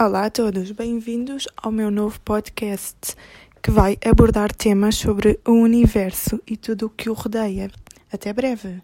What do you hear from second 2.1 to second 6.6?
podcast que vai abordar temas sobre o universo e